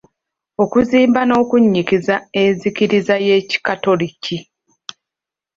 Okuzimba 0.63 1.21
n'okunnyikiza 1.25 2.15
enzikiriza 2.41 3.15
y'Ekikatoliki. 3.25 4.37